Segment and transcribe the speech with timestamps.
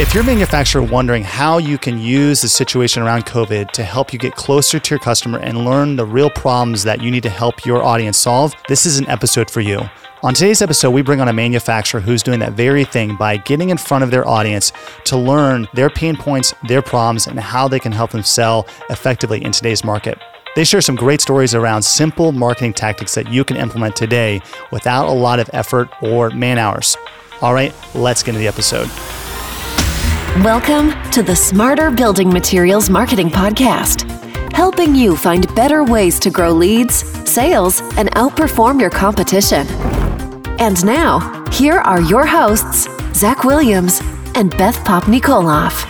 [0.00, 4.14] If you're a manufacturer wondering how you can use the situation around COVID to help
[4.14, 7.28] you get closer to your customer and learn the real problems that you need to
[7.28, 9.78] help your audience solve, this is an episode for you.
[10.22, 13.68] On today's episode, we bring on a manufacturer who's doing that very thing by getting
[13.68, 14.72] in front of their audience
[15.04, 19.44] to learn their pain points, their problems, and how they can help them sell effectively
[19.44, 20.18] in today's market.
[20.56, 24.40] They share some great stories around simple marketing tactics that you can implement today
[24.72, 26.96] without a lot of effort or man hours.
[27.42, 28.88] All right, let's get into the episode.
[30.44, 34.10] Welcome to the Smarter Building Materials Marketing Podcast,
[34.54, 36.94] helping you find better ways to grow leads,
[37.30, 39.66] sales, and outperform your competition.
[40.58, 44.00] And now, here are your hosts, Zach Williams
[44.34, 45.84] and Beth Popnikolov.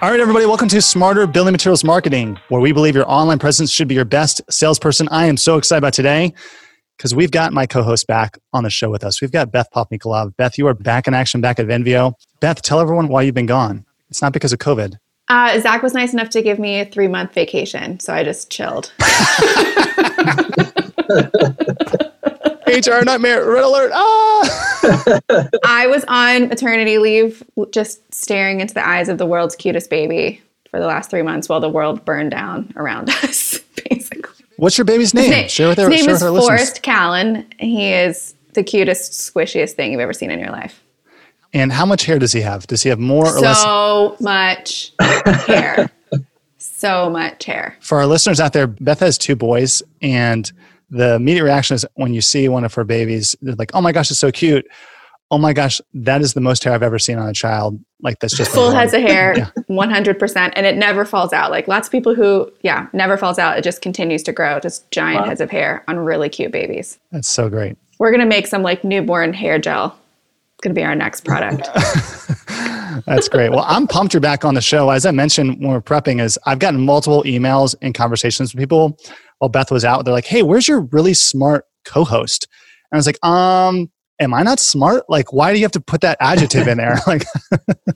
[0.00, 3.72] All right, everybody, welcome to Smarter Building Materials Marketing, where we believe your online presence
[3.72, 5.08] should be your best salesperson.
[5.10, 6.34] I am so excited about today
[6.96, 9.20] because we've got my co-host back on the show with us.
[9.20, 10.36] We've got Beth Popnikolov.
[10.36, 12.14] Beth, you are back in action, back at Venveo.
[12.40, 13.84] Beth, tell everyone why you've been gone.
[14.08, 14.98] It's not because of COVID.
[15.28, 18.50] Uh, Zach was nice enough to give me a three month vacation, so I just
[18.50, 18.92] chilled.
[22.66, 23.90] HR nightmare, red alert.
[23.94, 25.48] Ah!
[25.64, 30.42] I was on maternity leave, just staring into the eyes of the world's cutest baby
[30.70, 34.35] for the last three months while the world burned down around us, basically.
[34.56, 35.30] What's your baby's name?
[35.30, 36.46] name- share with our, His name is our listeners.
[36.48, 37.46] Forrest Callan.
[37.58, 40.82] He is the cutest, squishiest thing you've ever seen in your life.
[41.52, 42.66] And how much hair does he have?
[42.66, 43.62] Does he have more or less?
[43.62, 44.92] So much
[45.46, 45.90] hair.
[46.58, 47.76] so much hair.
[47.80, 50.50] For our listeners out there, Beth has two boys, and
[50.90, 53.92] the immediate reaction is when you see one of her babies, they're like, "Oh my
[53.92, 54.66] gosh, it's so cute."
[55.30, 57.80] Oh my gosh, that is the most hair I've ever seen on a child.
[58.00, 58.76] Like that's just Full born.
[58.76, 59.50] heads of hair, Yeah.
[59.68, 60.52] 100%.
[60.54, 61.50] And it never falls out.
[61.50, 63.58] Like lots of people who, yeah, never falls out.
[63.58, 64.60] It just continues to grow.
[64.60, 65.26] Just giant Wow.
[65.26, 66.98] heads of hair on really cute babies.
[67.10, 67.76] That's so great.
[67.98, 69.98] We're going to make some like newborn hair gel.
[70.54, 71.68] It's going to be our next product.
[73.06, 73.50] That's great.
[73.50, 74.90] Well, I'm pumped you're back on the show.
[74.90, 78.96] As I mentioned when we're prepping, is I've gotten multiple emails and conversations with people
[79.38, 80.04] while Beth was out.
[80.04, 82.48] They're like, "Hey, where's your really smart co-host?"
[82.90, 85.04] And I was like, "Um, am I not smart?
[85.08, 87.24] Like, why do you have to put that adjective in there?" like,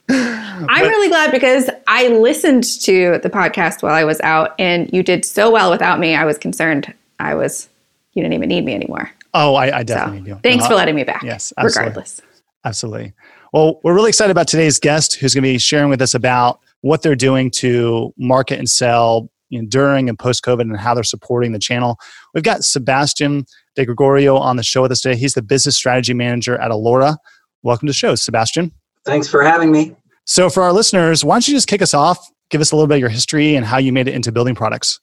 [0.08, 5.02] I'm really glad because I listened to the podcast while I was out and you
[5.02, 6.14] did so well without me.
[6.14, 6.92] I was concerned.
[7.18, 7.68] I was,
[8.14, 9.10] you didn't even need me anymore.
[9.34, 10.40] oh, I, I So definitely do.
[10.42, 11.22] thanks No, for letting me back.
[11.22, 11.88] yes, absolutely.
[11.90, 12.20] regardless.
[12.64, 13.12] Absolutely.
[13.52, 16.60] Well, we're really excited about today's guest who's going to be sharing with us about
[16.82, 20.94] what they're doing to market and sell you know, during and post COVID and how
[20.94, 21.98] they're supporting the channel.
[22.34, 23.44] We've got Sebastian
[23.76, 25.16] De Gregorio on the show with us today.
[25.16, 27.16] He's the business strategy manager at Allura.
[27.62, 28.72] Welcome to the show, Sebastian.
[29.04, 29.94] Thanks for having me.
[30.24, 32.26] So, for our listeners, why don't you just kick us off?
[32.50, 34.54] Give us a little bit of your history and how you made it into building
[34.54, 35.00] products.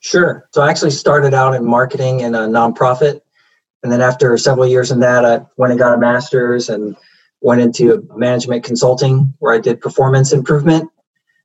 [0.00, 0.48] Sure.
[0.52, 3.20] So I actually started out in marketing in a nonprofit.
[3.82, 6.96] And then after several years in that, I went and got a master's and
[7.40, 10.90] went into management consulting where I did performance improvement.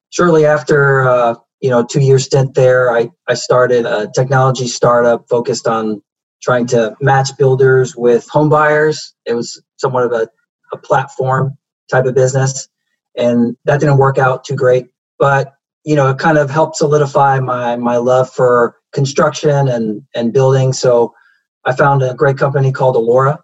[0.09, 5.27] Shortly after, uh, you know, two year stint there, I, I started a technology startup
[5.29, 6.01] focused on
[6.41, 9.13] trying to match builders with home buyers.
[9.25, 10.29] It was somewhat of a,
[10.71, 11.57] a platform
[11.89, 12.67] type of business.
[13.15, 14.87] And that didn't work out too great.
[15.17, 15.53] But
[15.83, 20.73] you know, it kind of helped solidify my my love for construction and and building.
[20.73, 21.13] So
[21.63, 23.39] I found a great company called Allura,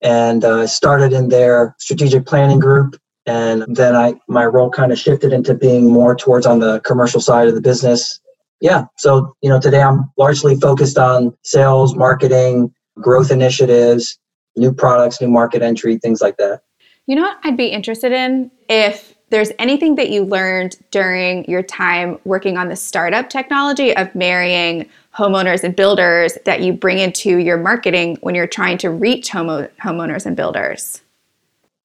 [0.00, 2.96] and uh, started in their strategic planning group.
[3.26, 7.20] And then I my role kind of shifted into being more towards on the commercial
[7.20, 8.20] side of the business.
[8.60, 14.18] Yeah, so you know, today I'm largely focused on sales, marketing, growth initiatives,
[14.56, 16.62] new products, new market entry, things like that.
[17.06, 21.62] You know what I'd be interested in if there's anything that you learned during your
[21.62, 27.38] time working on the startup technology of marrying homeowners and builders that you bring into
[27.38, 31.00] your marketing when you're trying to reach homo- homeowners and builders.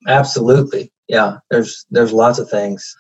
[0.08, 0.92] Absolutely.
[1.08, 2.96] Yeah, there's there's lots of things.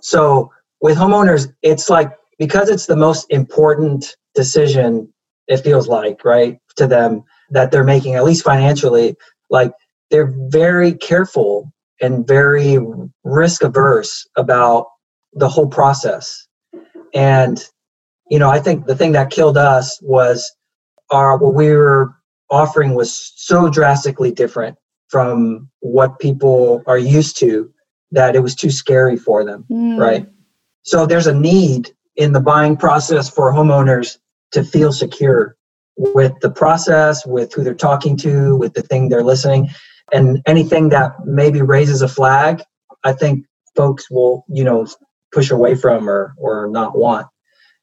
[0.00, 5.12] So with homeowners, it's like because it's the most important decision
[5.48, 9.14] it feels like, right, to them that they're making at least financially,
[9.48, 9.72] like
[10.10, 12.78] they're very careful and very
[13.24, 14.86] risk averse about
[15.32, 16.46] the whole process.
[17.14, 17.62] And
[18.30, 20.52] you know, I think the thing that killed us was
[21.10, 22.14] our what we were
[22.50, 24.76] offering was so drastically different
[25.08, 27.70] from what people are used to
[28.12, 29.98] that it was too scary for them, Mm.
[29.98, 30.26] right?
[30.82, 34.18] So there's a need in the buying process for homeowners
[34.52, 35.56] to feel secure
[35.96, 39.68] with the process, with who they're talking to, with the thing they're listening,
[40.12, 42.62] and anything that maybe raises a flag,
[43.04, 43.44] I think
[43.74, 44.86] folks will, you know,
[45.32, 47.26] push away from or or not want.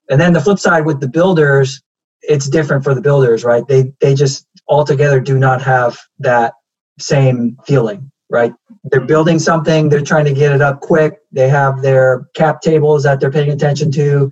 [0.09, 1.81] And then the flip side with the builders,
[2.21, 3.67] it's different for the builders, right?
[3.67, 6.53] They they just altogether do not have that
[6.99, 8.53] same feeling, right?
[8.85, 11.19] they're building something, they're trying to get it up quick.
[11.31, 14.31] They have their cap tables that they're paying attention to,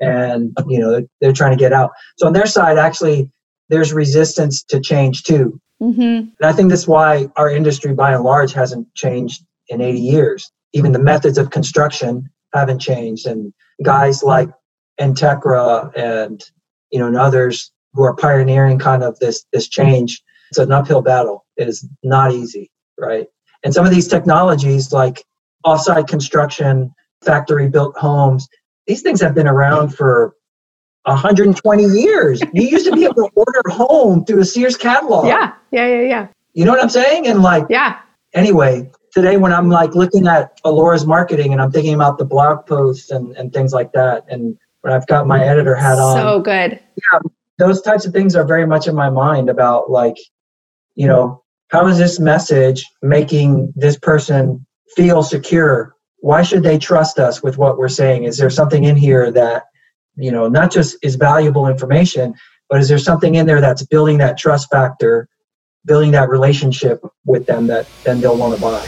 [0.00, 1.90] and you know they're trying to get out.
[2.16, 3.30] So on their side, actually,
[3.68, 5.60] there's resistance to change too.
[5.82, 6.00] Mm-hmm.
[6.00, 10.50] And I think that's why our industry, by and large, hasn't changed in 80 years.
[10.72, 13.52] Even the methods of construction haven't changed, and
[13.82, 14.48] guys like
[14.98, 16.42] Entekra and
[16.90, 20.22] you know and others who are pioneering kind of this this change.
[20.50, 21.44] It's an uphill battle.
[21.56, 23.26] It is not easy, right?
[23.62, 25.24] And some of these technologies like
[25.64, 28.48] offsite construction, factory built homes,
[28.86, 30.34] these things have been around for
[31.04, 32.40] 120 years.
[32.52, 35.26] You used to be able to order a home through a Sears catalog.
[35.26, 36.26] Yeah, yeah, yeah, yeah.
[36.52, 37.26] You know what I'm saying?
[37.26, 38.00] And like, yeah.
[38.34, 42.66] Anyway, today when I'm like looking at Allura's marketing and I'm thinking about the blog
[42.66, 45.48] posts and, and things like that, and when I've got my mm-hmm.
[45.48, 46.16] editor hat on.
[46.16, 46.80] So good.
[46.96, 47.18] Yeah,
[47.58, 50.16] those types of things are very much in my mind about like,
[51.00, 55.94] you know, how is this message making this person feel secure?
[56.18, 58.24] Why should they trust us with what we're saying?
[58.24, 59.62] Is there something in here that,
[60.16, 62.34] you know, not just is valuable information,
[62.68, 65.26] but is there something in there that's building that trust factor,
[65.86, 68.86] building that relationship with them that then they'll want to buy?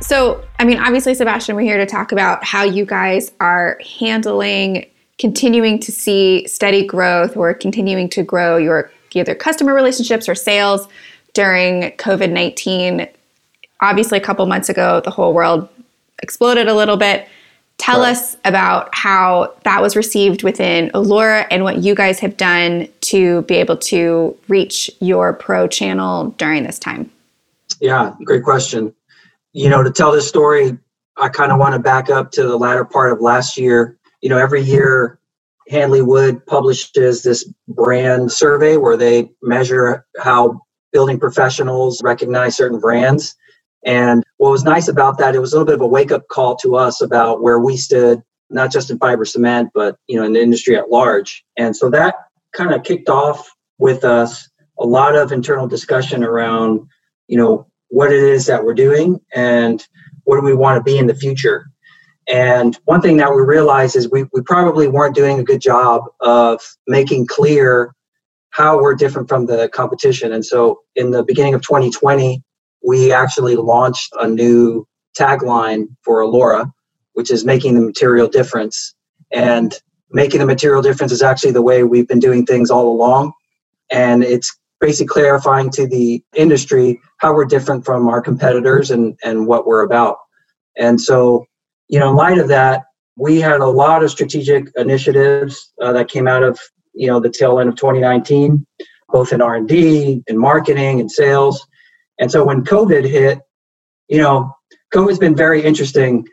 [0.00, 4.86] So, I mean, obviously, Sebastian, we're here to talk about how you guys are handling
[5.18, 10.88] continuing to see steady growth or continuing to grow your either customer relationships or sales
[11.32, 13.08] during COVID 19.
[13.80, 15.68] Obviously, a couple months ago, the whole world
[16.22, 17.28] exploded a little bit.
[17.76, 18.12] Tell right.
[18.12, 23.42] us about how that was received within Allura and what you guys have done to
[23.42, 27.10] be able to reach your pro channel during this time.
[27.80, 28.94] Yeah, great question.
[29.52, 30.78] You know, to tell this story,
[31.16, 33.96] I kind of want to back up to the latter part of last year.
[34.20, 35.18] You know, every year
[35.68, 40.60] Hanley Wood publishes this brand survey where they measure how
[40.92, 43.34] building professionals recognize certain brands.
[43.84, 46.28] And what was nice about that, it was a little bit of a wake up
[46.28, 50.24] call to us about where we stood, not just in fiber cement, but you know,
[50.24, 51.44] in the industry at large.
[51.56, 52.14] And so that
[52.52, 56.86] kind of kicked off with us a lot of internal discussion around,
[57.26, 59.86] you know, what it is that we're doing and
[60.24, 61.70] what do we want to be in the future.
[62.28, 66.02] And one thing that we realized is we, we probably weren't doing a good job
[66.20, 67.94] of making clear
[68.50, 70.32] how we're different from the competition.
[70.32, 72.42] And so in the beginning of 2020,
[72.86, 74.86] we actually launched a new
[75.18, 76.70] tagline for Allura,
[77.14, 78.94] which is making the material difference.
[79.32, 79.74] And
[80.10, 83.32] making the material difference is actually the way we've been doing things all along.
[83.90, 89.46] And it's basically clarifying to the industry how we're different from our competitors and, and
[89.46, 90.18] what we're about.
[90.76, 91.46] And so
[91.88, 92.84] you know, in light of that,
[93.16, 96.58] we had a lot of strategic initiatives uh, that came out of
[96.94, 98.66] you know the tail end of 2019,
[99.08, 101.66] both in R&D, in marketing, and sales.
[102.18, 103.40] And so when COVID hit,
[104.08, 104.54] you know,
[104.92, 106.26] COVID's been very interesting.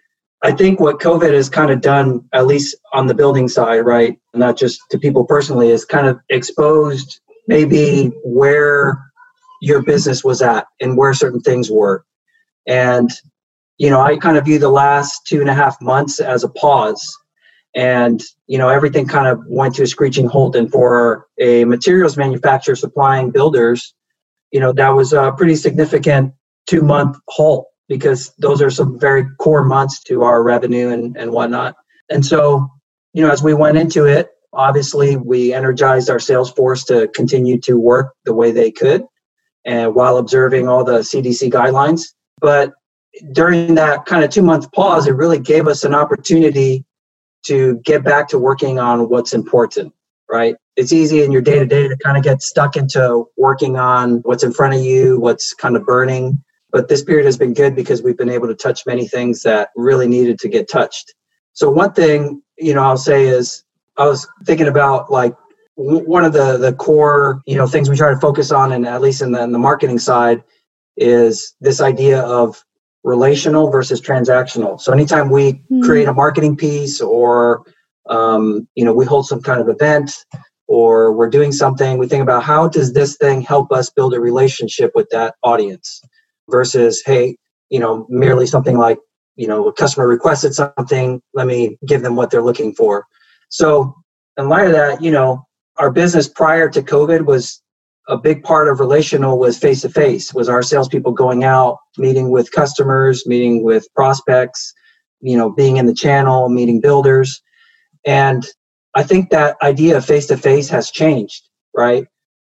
[0.43, 4.19] I think what COVID has kind of done, at least on the building side, right,
[4.33, 8.99] not just to people personally, is kind of exposed maybe where
[9.61, 12.03] your business was at and where certain things were.
[12.67, 13.09] And
[13.81, 16.49] you know, I kind of view the last two and a half months as a
[16.49, 17.17] pause.
[17.73, 20.55] And, you know, everything kind of went to a screeching halt.
[20.55, 23.95] And for a materials manufacturer supplying builders,
[24.51, 26.31] you know, that was a pretty significant
[26.67, 31.31] two month halt because those are some very core months to our revenue and, and
[31.31, 31.73] whatnot.
[32.07, 32.69] And so,
[33.15, 37.59] you know, as we went into it, obviously we energized our sales force to continue
[37.61, 39.05] to work the way they could
[39.65, 42.03] and while observing all the CDC guidelines.
[42.39, 42.73] But
[43.33, 46.85] during that kind of two month pause, it really gave us an opportunity
[47.45, 49.93] to get back to working on what's important,
[50.29, 50.55] right?
[50.75, 54.17] It's easy in your day to day to kind of get stuck into working on
[54.19, 56.43] what's in front of you, what's kind of burning.
[56.71, 59.69] But this period has been good because we've been able to touch many things that
[59.75, 61.13] really needed to get touched.
[61.53, 63.65] So, one thing, you know, I'll say is
[63.97, 65.35] I was thinking about like
[65.75, 69.01] one of the the core you know things we try to focus on and at
[69.01, 70.43] least in the, in the marketing side
[70.97, 72.63] is this idea of
[73.03, 74.79] relational versus transactional.
[74.79, 75.81] So anytime we mm-hmm.
[75.81, 77.63] create a marketing piece or
[78.09, 80.11] um, you know we hold some kind of event
[80.67, 84.19] or we're doing something, we think about how does this thing help us build a
[84.19, 86.01] relationship with that audience
[86.49, 87.35] versus hey,
[87.69, 88.99] you know, merely something like
[89.35, 93.05] you know a customer requested something, let me give them what they're looking for.
[93.49, 93.95] So
[94.37, 95.45] in light of that, you know,
[95.77, 97.61] our business prior to COVID was
[98.07, 102.31] a big part of relational was face to face was our salespeople going out meeting
[102.31, 104.73] with customers meeting with prospects
[105.19, 107.41] you know being in the channel meeting builders
[108.05, 108.45] and
[108.95, 112.07] i think that idea of face to face has changed right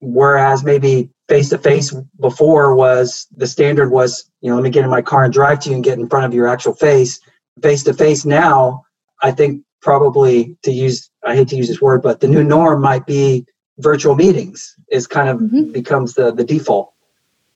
[0.01, 4.85] whereas maybe face to face before was the standard was, you know, let me get
[4.85, 7.21] in my car and drive to you and get in front of your actual face.
[7.63, 8.83] Face to face now,
[9.23, 12.83] I think probably to use, I hate to use this word, but the new norm
[12.83, 13.47] might be
[13.79, 15.73] virtual meetings is kind of mm-hmm.
[15.73, 16.93] becomes the, the default.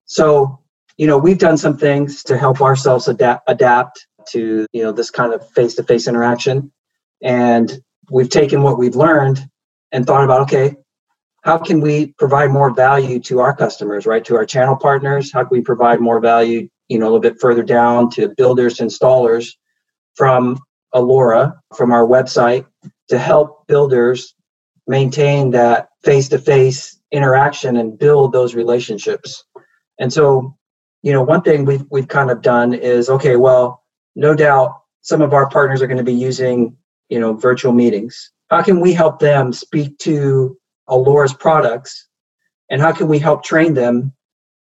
[0.07, 0.59] So,
[0.97, 5.11] you know, we've done some things to help ourselves adapt, adapt to, you know, this
[5.11, 6.73] kind of face to face interaction.
[7.23, 9.49] And we've taken what we've learned
[9.93, 10.77] and thought about, okay,
[11.43, 14.25] how can we provide more value to our customers, right?
[14.25, 15.33] To our channel partners?
[15.33, 18.79] How can we provide more value, you know, a little bit further down to builders,
[18.79, 19.53] installers
[20.15, 20.59] from
[20.95, 22.67] Allura, from our website
[23.09, 24.35] to help builders
[24.89, 29.45] maintain that face to face interaction and build those relationships.
[30.01, 30.57] And so,
[31.03, 33.85] you know, one thing we've, we've kind of done is okay, well,
[34.17, 36.77] no doubt some of our partners are going to be using,
[37.09, 38.33] you know, virtual meetings.
[38.51, 42.09] How can we help them speak to Allura's products
[42.71, 44.13] and how can we help train them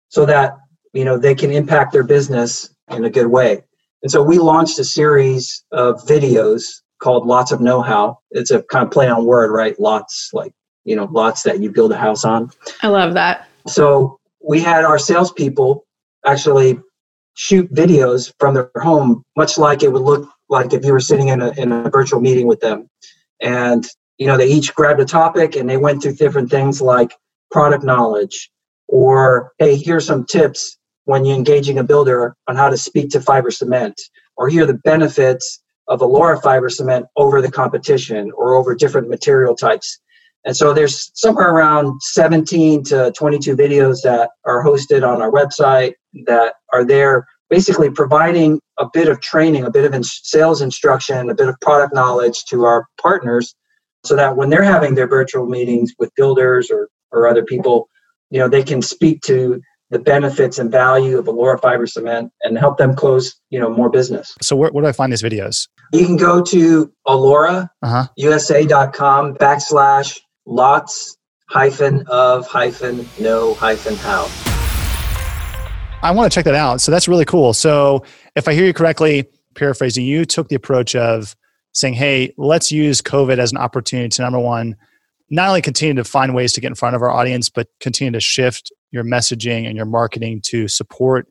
[0.09, 0.57] so that,
[0.93, 3.63] you know, they can impact their business in a good way?
[4.03, 8.19] And so we launched a series of videos called Lots of Know How.
[8.31, 9.79] It's a kind of play on word, right?
[9.79, 10.53] Lots, like,
[10.85, 12.51] you know, lots that you build a house on.
[12.83, 13.49] I love that.
[13.67, 15.85] So we had our salespeople
[16.25, 16.81] actually
[17.35, 21.29] shoot videos from their home, much like it would look like if you were sitting
[21.29, 22.89] in a, in a virtual meeting with them.
[23.41, 23.87] And,
[24.19, 27.13] you know, they each grabbed a topic and they went through different things like
[27.51, 28.51] product knowledge
[28.89, 33.21] or, hey, here's some tips when you're engaging a builder on how to speak to
[33.21, 34.01] fiber cement,
[34.37, 39.09] or here are the benefits of Allura fiber cement over the competition or over different
[39.09, 39.99] material types.
[40.45, 45.95] And so there's somewhere around 17 to 22 videos that are hosted on our website
[46.27, 51.35] that are there basically providing a bit of training, a bit of sales instruction, a
[51.35, 53.55] bit of product knowledge to our partners
[54.05, 57.89] so that when they're having their virtual meetings with builders or, or other people,
[58.31, 62.59] you know, they can speak to the benefits and value of Allura fiber cement and
[62.59, 64.35] help them close, you know, more business.
[64.43, 65.69] So where, where do I find these videos?
[65.93, 69.35] You can go to allurausa.com uh-huh.
[69.39, 71.17] backslash lots
[71.49, 74.29] hyphen of hyphen no hyphen how.
[76.03, 76.81] I want to check that out.
[76.81, 77.53] So that's really cool.
[77.53, 81.35] So if I hear you correctly, paraphrasing, you took the approach of
[81.73, 84.77] saying, hey, let's use COVID as an opportunity to number one,
[85.31, 88.13] not only continue to find ways to get in front of our audience, but continue
[88.13, 91.29] to shift your messaging and your marketing to support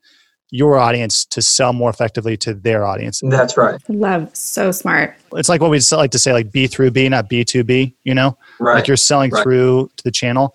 [0.52, 3.22] your audience to sell more effectively to their audience.
[3.24, 3.82] That's right.
[3.90, 5.16] Love, so smart.
[5.34, 7.96] It's like what we like to say, like B through B, not B two B.
[8.04, 8.76] You know, right.
[8.76, 9.44] like you're selling right.
[9.44, 10.54] through to the channel.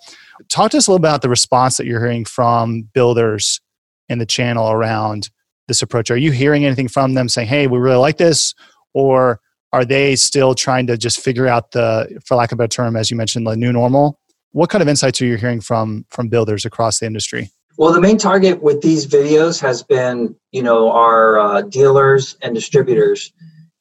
[0.49, 3.61] Talk to us a little about the response that you're hearing from builders
[4.09, 5.29] in the channel around
[5.67, 6.09] this approach.
[6.09, 8.55] Are you hearing anything from them saying, "Hey, we really like this,"
[8.93, 9.39] or
[9.73, 12.95] are they still trying to just figure out the, for lack of a better term,
[12.95, 14.19] as you mentioned, the new normal?
[14.51, 17.51] What kind of insights are you hearing from from builders across the industry?
[17.77, 22.53] Well, the main target with these videos has been, you know, our uh, dealers and
[22.53, 23.31] distributors,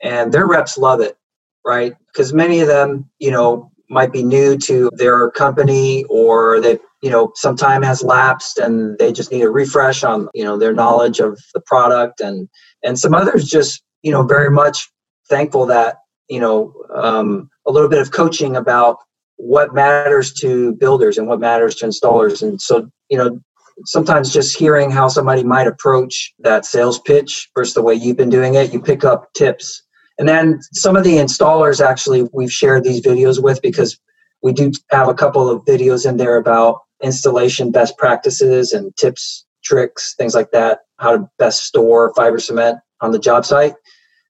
[0.00, 1.18] and their reps love it,
[1.66, 1.94] right?
[2.06, 7.10] Because many of them, you know, might be new to their company or they, you
[7.10, 10.72] know, some time has lapsed and they just need a refresh on, you know, their
[10.72, 12.48] knowledge of the product, and
[12.84, 14.88] and some others just, you know, very much
[15.28, 15.96] thankful that,
[16.28, 18.98] you know, um, a little bit of coaching about
[19.40, 22.42] what matters to builders and what matters to installers.
[22.42, 23.40] And so, you know,
[23.86, 28.28] sometimes just hearing how somebody might approach that sales pitch versus the way you've been
[28.28, 29.82] doing it, you pick up tips.
[30.18, 33.98] And then some of the installers actually we've shared these videos with because
[34.42, 39.46] we do have a couple of videos in there about installation best practices and tips,
[39.64, 43.74] tricks, things like that, how to best store fiber cement on the job site.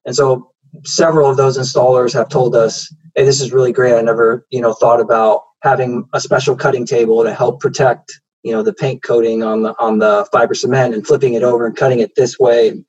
[0.05, 0.50] And so
[0.83, 3.93] several of those installers have told us hey, this is really great.
[3.93, 8.11] I never, you know, thought about having a special cutting table to help protect,
[8.43, 11.65] you know, the paint coating on the on the fiber cement and flipping it over
[11.65, 12.83] and cutting it this way.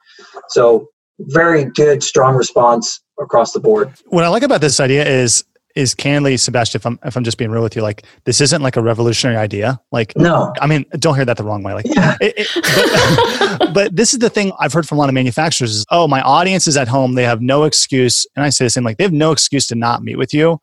[0.49, 3.93] So very good, strong response across the board.
[4.07, 7.39] What I like about this idea is is candidly, Sebastian, if I'm if I'm just
[7.39, 9.81] being real with you, like this isn't like a revolutionary idea.
[9.91, 11.75] Like no, I mean, don't hear that the wrong way.
[11.75, 12.17] Like, yeah.
[12.21, 15.75] It, it, but, but, this is the thing I've heard from a lot of manufacturers
[15.75, 17.15] is, oh, my audience is at home.
[17.15, 18.85] They have no excuse, and I say the same.
[18.85, 20.61] Like they have no excuse to not meet with you.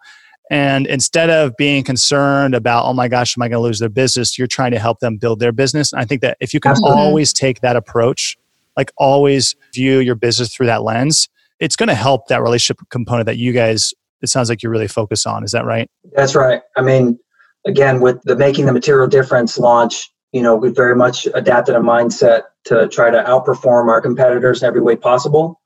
[0.50, 3.90] And instead of being concerned about, oh my gosh, am I going to lose their
[3.90, 4.38] business?
[4.38, 5.94] You're trying to help them build their business.
[5.94, 6.98] And I think that if you can Absolutely.
[7.00, 8.36] always take that approach,
[8.76, 13.28] like always view your business through that lens, it's going to help that relationship component
[13.28, 15.44] that you guys it sounds like you're really focused on.
[15.44, 15.90] Is that right?
[16.16, 16.62] That's right.
[16.76, 17.20] I mean,
[17.66, 21.80] again, with the making the material difference launch, you know, we very much adapted a
[21.80, 25.60] mindset to try to outperform our competitors in every way possible.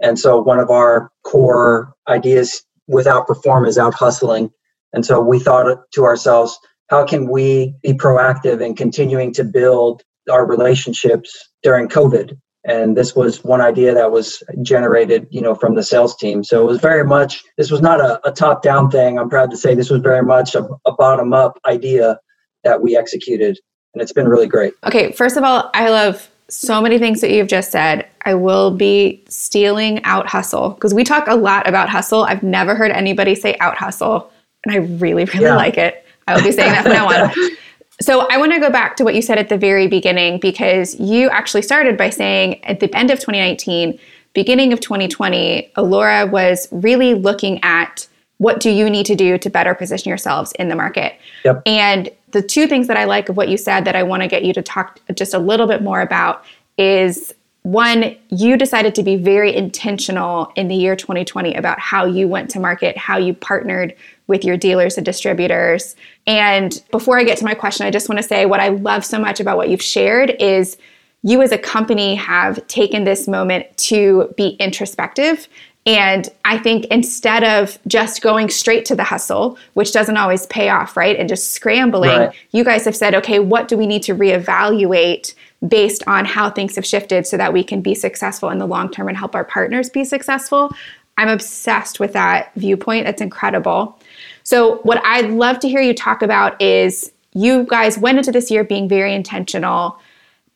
[0.00, 4.50] And so one of our core ideas with outperform is out hustling.
[4.92, 10.02] And so we thought to ourselves, how can we be proactive in continuing to build
[10.30, 12.38] our relationships during COVID?
[12.66, 16.42] And this was one idea that was generated, you know, from the sales team.
[16.42, 19.18] So it was very much, this was not a, a top down thing.
[19.18, 22.18] I'm proud to say this was very much a, a bottom up idea
[22.64, 23.58] that we executed.
[23.94, 24.74] And it's been really great.
[24.84, 25.12] Okay.
[25.12, 28.08] First of all, I love so many things that you've just said.
[28.22, 32.24] I will be stealing out hustle because we talk a lot about hustle.
[32.24, 34.30] I've never heard anybody say out hustle,
[34.64, 35.56] and I really, really yeah.
[35.56, 36.04] like it.
[36.26, 37.32] I will be saying that from now on.
[38.00, 40.98] So I want to go back to what you said at the very beginning because
[41.00, 43.98] you actually started by saying at the end of 2019,
[44.34, 48.06] beginning of 2020, Allura was really looking at
[48.38, 51.18] what do you need to do to better position yourselves in the market.
[51.44, 51.62] Yep.
[51.64, 54.28] And the two things that I like of what you said that I want to
[54.28, 56.44] get you to talk just a little bit more about
[56.76, 62.28] is one, you decided to be very intentional in the year 2020 about how you
[62.28, 63.94] went to market, how you partnered
[64.26, 65.96] with your dealers and distributors.
[66.26, 69.04] And before I get to my question, I just want to say what I love
[69.04, 70.76] so much about what you've shared is
[71.22, 75.48] you as a company have taken this moment to be introspective
[75.86, 80.68] and I think instead of just going straight to the hustle, which doesn't always pay
[80.68, 81.16] off, right?
[81.16, 82.34] And just scrambling, right.
[82.50, 85.34] you guys have said, okay, what do we need to reevaluate
[85.66, 88.90] based on how things have shifted so that we can be successful in the long
[88.90, 90.72] term and help our partners be successful?
[91.18, 93.06] I'm obsessed with that viewpoint.
[93.06, 93.98] That's incredible.
[94.42, 98.50] So, what I'd love to hear you talk about is you guys went into this
[98.50, 99.98] year being very intentional,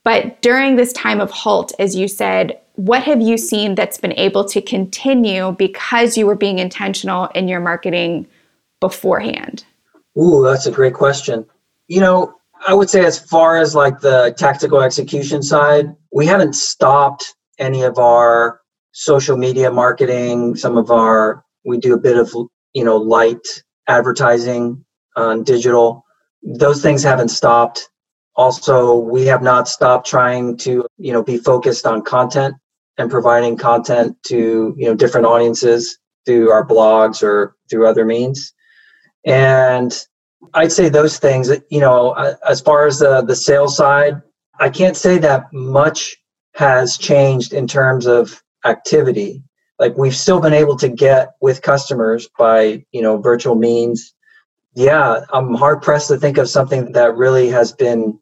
[0.05, 4.15] but during this time of halt, as you said, what have you seen that's been
[4.15, 8.27] able to continue because you were being intentional in your marketing
[8.81, 9.65] beforehand?
[10.19, 11.45] Ooh, that's a great question.
[11.89, 12.35] You know,
[12.67, 17.83] I would say as far as like the tactical execution side, we haven't stopped any
[17.83, 18.60] of our
[18.93, 22.33] social media marketing, some of our we do a bit of,
[22.73, 23.47] you know, light
[23.87, 24.85] advertising
[25.17, 26.05] on digital.
[26.43, 27.91] Those things haven't stopped.
[28.35, 32.55] Also, we have not stopped trying to, you know, be focused on content
[33.01, 38.53] and providing content to you know different audiences through our blogs or through other means
[39.25, 40.07] and
[40.55, 42.13] i'd say those things you know
[42.47, 44.21] as far as the the sales side
[44.61, 46.17] i can't say that much
[46.55, 49.43] has changed in terms of activity
[49.79, 54.15] like we've still been able to get with customers by you know virtual means
[54.75, 58.19] yeah i'm hard pressed to think of something that really has been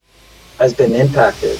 [0.58, 1.58] has been impacted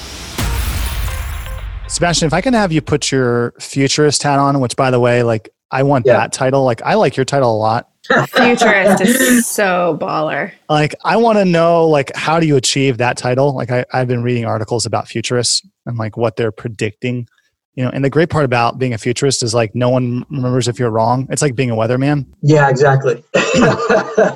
[1.89, 5.23] Sebastian, if I can have you put your futurist hat on, which by the way,
[5.23, 6.13] like I want yeah.
[6.13, 6.63] that title.
[6.63, 7.89] Like I like your title a lot.
[8.29, 10.51] Futurist is so baller.
[10.69, 13.55] Like I want to know like how do you achieve that title?
[13.55, 17.27] Like I, I've been reading articles about futurists and like what they're predicting
[17.79, 20.67] you know and the great part about being a futurist is like no one remembers
[20.67, 21.25] if you're wrong.
[21.29, 22.25] It's like being a weatherman.
[22.41, 23.23] Yeah exactly.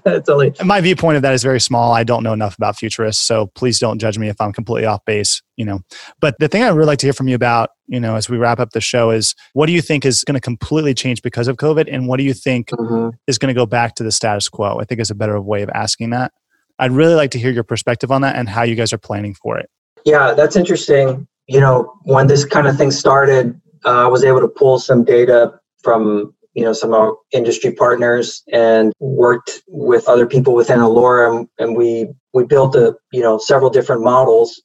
[0.06, 0.54] Totally.
[0.64, 1.92] My viewpoint of that is very small.
[1.92, 5.04] I don't know enough about futurists so please don't judge me if i'm completely off
[5.04, 5.82] base you know.
[6.22, 8.30] But the thing i would really like to hear from you about you know as
[8.30, 11.22] we wrap up the show is what do you think is going to completely change
[11.22, 13.10] because of covid and what do you think mm-hmm.
[13.28, 14.80] is going to go back to the status quo?
[14.80, 16.32] I think is a better way of asking that.
[16.80, 19.34] I'd really like to hear your perspective on that and how you guys are planning
[19.34, 19.70] for it.
[20.06, 24.42] Yeah that's interesting you know, when this kind of thing started, uh, I was able
[24.42, 30.26] to pull some data from you know some of industry partners and worked with other
[30.26, 34.62] people within Allura, and, and we we built a you know several different models,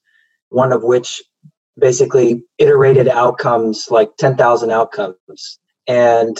[0.51, 1.23] one of which
[1.79, 5.59] basically iterated outcomes like 10,000 outcomes.
[5.87, 6.37] And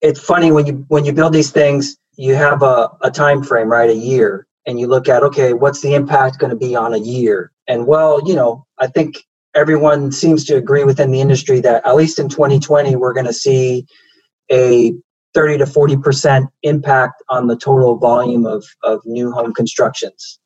[0.00, 3.68] it's funny when you when you build these things, you have a, a time frame,
[3.68, 3.90] right?
[3.90, 4.46] A year.
[4.66, 7.52] And you look at, okay, what's the impact going to be on a year?
[7.68, 9.24] And well, you know, I think
[9.56, 13.32] everyone seems to agree within the industry that at least in 2020 we're going to
[13.32, 13.86] see
[14.52, 14.92] a
[15.34, 20.38] 30 to 40% impact on the total volume of, of new home constructions.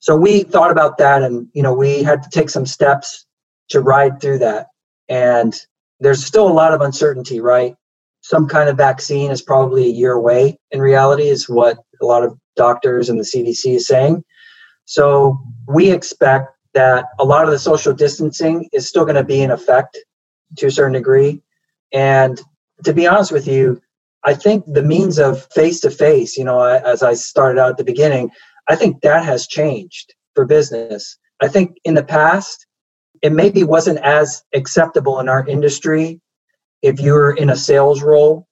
[0.00, 3.26] So we thought about that and you know we had to take some steps
[3.70, 4.66] to ride through that.
[5.08, 5.58] And
[6.00, 7.74] there's still a lot of uncertainty right?
[8.20, 12.22] Some kind of vaccine is probably a year away in reality is what a lot
[12.22, 14.22] of doctors and the cdc is saying.
[14.84, 19.42] So we expect that a lot of the social distancing is still going to be
[19.42, 19.98] in effect
[20.56, 21.42] to a certain degree.
[21.92, 22.40] And
[22.84, 23.80] to be honest with you,
[24.24, 27.76] I think the means of face to face, you know, as I started out at
[27.76, 28.30] the beginning,
[28.68, 31.18] I think that has changed for business.
[31.40, 32.66] I think in the past,
[33.22, 36.20] it maybe wasn't as acceptable in our industry
[36.82, 38.46] if you were in a sales role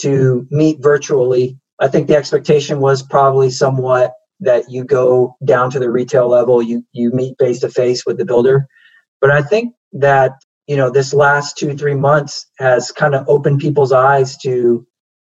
[0.00, 1.58] to meet virtually.
[1.80, 6.62] I think the expectation was probably somewhat that you go down to the retail level,
[6.62, 8.66] you you meet face to face with the builder.
[9.20, 10.32] But I think that
[10.66, 14.86] you know this last two three months has kind of opened people's eyes to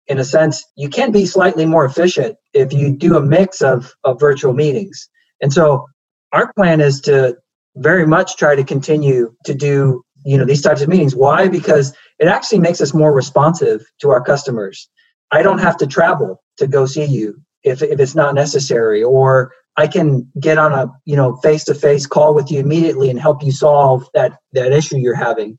[0.07, 3.93] in a sense, you can be slightly more efficient if you do a mix of,
[4.05, 5.09] of virtual meetings.
[5.41, 5.85] And so
[6.31, 7.35] our plan is to
[7.75, 11.93] very much try to continue to do you know these types of meetings why because
[12.19, 14.89] it actually makes us more responsive to our customers
[15.31, 19.51] i don't have to travel to go see you if, if it's not necessary or
[19.77, 23.51] i can get on a you know face-to-face call with you immediately and help you
[23.51, 25.57] solve that that issue you're having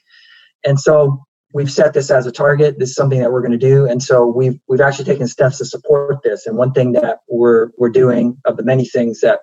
[0.64, 1.22] and so
[1.54, 2.78] we've set this as a target.
[2.78, 5.58] This is something that we're going to do, and so we've we've actually taken steps
[5.58, 6.46] to support this.
[6.46, 9.40] And one thing that we're we're doing of the many things that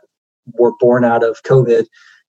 [0.54, 1.86] were born out of COVID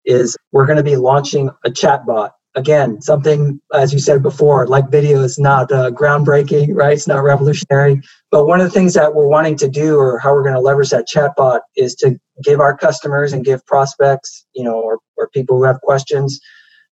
[0.04, 2.30] is we're going to be launching a chatbot.
[2.54, 6.92] Again, something as you said before, like video is not uh, groundbreaking, right?
[6.92, 8.02] It's not revolutionary.
[8.30, 10.60] But one of the things that we're wanting to do, or how we're going to
[10.60, 15.28] leverage that chatbot, is to give our customers and give prospects, you know, or, or
[15.30, 16.40] people who have questions,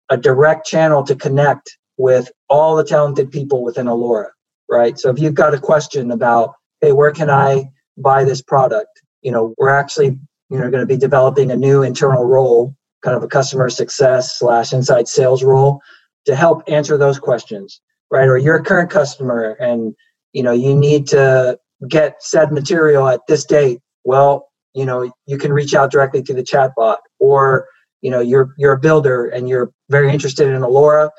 [0.10, 4.28] a direct channel to connect with all the talented people within Allura,
[4.70, 4.98] right?
[4.98, 9.02] So if you've got a question about, hey, where can I buy this product?
[9.22, 10.18] You know, we're actually,
[10.50, 14.38] you know, going to be developing a new internal role, kind of a customer success
[14.38, 15.82] slash inside sales role
[16.26, 17.82] to help answer those questions,
[18.12, 18.28] right?
[18.28, 19.96] Or you're a current customer and,
[20.34, 21.58] you know, you need to
[21.88, 23.80] get said material at this date.
[24.04, 27.68] Well, you know, you can reach out directly to the chatbot or,
[28.02, 31.10] you know, you're, you're a builder and you're very interested in Allura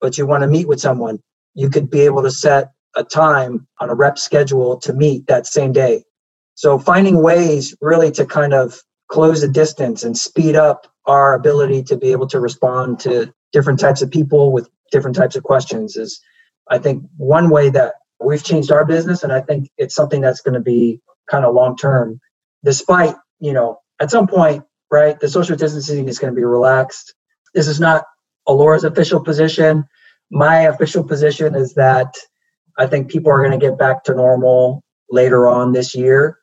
[0.00, 1.20] but you want to meet with someone,
[1.54, 5.46] you could be able to set a time on a rep schedule to meet that
[5.46, 6.02] same day.
[6.54, 11.82] So finding ways really to kind of close the distance and speed up our ability
[11.82, 15.96] to be able to respond to different types of people with different types of questions
[15.96, 16.20] is
[16.68, 17.94] I think one way that
[18.24, 21.54] we've changed our business and I think it's something that's going to be kind of
[21.54, 22.20] long term
[22.64, 27.14] despite, you know, at some point, right, the social distancing is going to be relaxed.
[27.54, 28.04] This is not
[28.46, 29.84] Allura's official position.
[30.30, 32.14] My official position is that
[32.78, 36.38] I think people are going to get back to normal later on this year,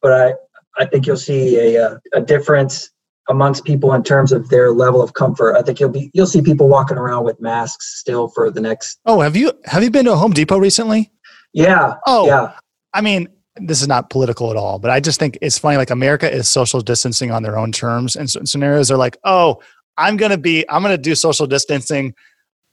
[0.00, 0.34] but I,
[0.78, 2.90] I think you'll see a, a difference
[3.28, 5.56] amongst people in terms of their level of comfort.
[5.56, 8.98] I think you'll be you'll see people walking around with masks still for the next.
[9.06, 11.10] Oh, have you have you been to a Home Depot recently?
[11.52, 11.94] Yeah.
[12.06, 12.52] Oh, yeah.
[12.92, 15.76] I mean, this is not political at all, but I just think it's funny.
[15.76, 19.60] Like America is social distancing on their own terms, and certain scenarios are like, oh,
[19.96, 22.14] I'm going to be, I'm going to do social distancing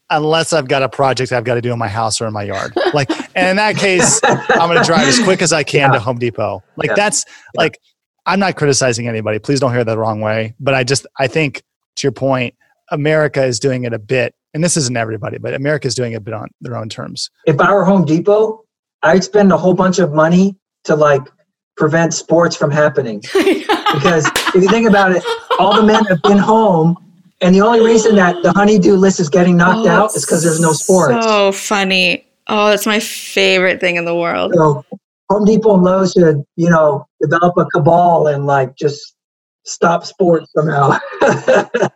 [0.10, 2.44] unless I've got a project I've got to do in my house or in my
[2.44, 2.74] yard.
[2.94, 5.94] Like, and in that case, I'm going to drive as quick as I can yeah.
[5.94, 6.62] to Home Depot.
[6.76, 6.96] Like, yeah.
[6.96, 7.62] that's yeah.
[7.62, 7.80] like,
[8.25, 9.39] I'm not criticizing anybody.
[9.39, 10.55] Please don't hear that the wrong way.
[10.59, 11.63] But I just, I think
[11.97, 12.55] to your point,
[12.91, 16.17] America is doing it a bit, and this isn't everybody, but America is doing it
[16.17, 17.29] a bit on their own terms.
[17.45, 18.63] If I were Home Depot,
[19.01, 20.55] I'd spend a whole bunch of money
[20.86, 21.21] to like
[21.75, 23.19] prevent sports from happening.
[23.33, 25.23] because if you think about it,
[25.59, 26.97] all the men have been home
[27.43, 30.43] and the only reason that the honeydew list is getting knocked oh, out is because
[30.43, 31.25] there's no sports.
[31.25, 32.25] So funny.
[32.47, 34.53] Oh, that's my favorite thing in the world.
[34.55, 34.86] So
[35.29, 39.15] Home Depot and Lowe's should, you know, develop a cabal and like just
[39.63, 40.97] stop sports somehow.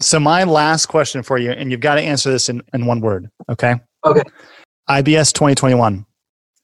[0.00, 3.00] so my last question for you, and you've got to answer this in, in one
[3.00, 3.76] word, okay?
[4.04, 4.22] Okay.
[4.88, 6.04] IBS 2021.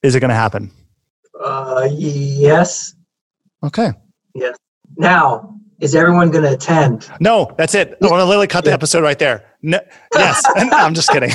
[0.02, 0.70] Is it going to happen?
[1.42, 2.94] Uh, yes.
[3.62, 3.92] Okay.
[4.34, 4.56] Yes.
[4.96, 7.08] Now, is everyone going to attend?
[7.20, 7.96] No, that's it.
[8.02, 9.44] I want to literally cut the episode right there.
[9.62, 9.80] No,
[10.14, 11.30] yes, I'm just kidding.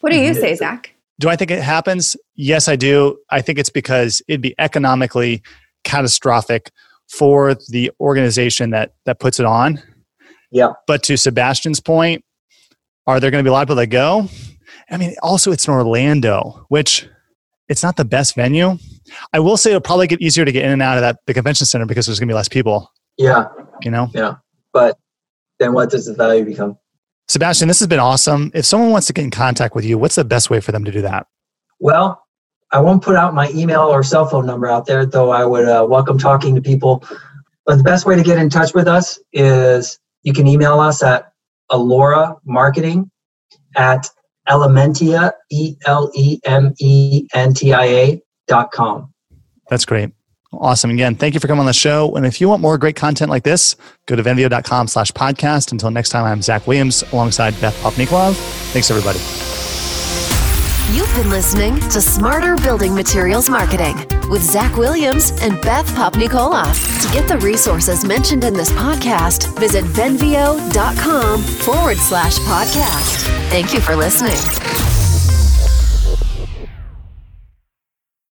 [0.00, 0.94] what do you say, Zach?
[1.20, 2.16] Do I think it happens?
[2.34, 3.18] Yes, I do.
[3.28, 5.42] I think it's because it'd be economically
[5.84, 6.70] catastrophic
[7.10, 9.82] for the organization that that puts it on.
[10.50, 10.72] Yeah.
[10.86, 12.24] But to Sebastian's point,
[13.06, 14.28] are there going to be a lot of people that go?
[14.90, 17.06] I mean, also it's in Orlando, which
[17.68, 18.78] it's not the best venue.
[19.32, 21.34] I will say it'll probably get easier to get in and out of that the
[21.34, 22.90] convention center because there's going to be less people.
[23.18, 23.46] Yeah.
[23.82, 24.08] You know?
[24.14, 24.36] Yeah.
[24.72, 24.96] But
[25.58, 26.78] then what does the value become?
[27.30, 28.50] Sebastian, this has been awesome.
[28.54, 30.84] If someone wants to get in contact with you, what's the best way for them
[30.84, 31.28] to do that?
[31.78, 32.26] Well,
[32.72, 35.68] I won't put out my email or cell phone number out there, though I would
[35.68, 37.04] uh, welcome talking to people.
[37.66, 41.04] But the best way to get in touch with us is you can email us
[41.04, 41.32] at
[41.70, 43.08] Allura Marketing
[43.76, 44.10] at
[44.48, 49.14] Elementia, E L E M E N T I A dot com.
[49.68, 50.10] That's great.
[50.52, 50.90] Awesome.
[50.90, 52.16] Again, thank you for coming on the show.
[52.16, 55.70] And if you want more great content like this, go to venveo.com slash podcast.
[55.70, 58.34] Until next time, I'm Zach Williams alongside Beth Popnikolov.
[58.72, 59.20] Thanks, everybody.
[60.92, 63.96] You've been listening to Smarter Building Materials Marketing
[64.28, 66.74] with Zach Williams and Beth Popnikolov.
[67.02, 73.26] To get the resources mentioned in this podcast, visit venveo.com forward slash podcast.
[73.50, 74.89] Thank you for listening.